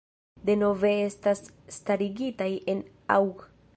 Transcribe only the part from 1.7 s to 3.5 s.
starigitaj en aŭg.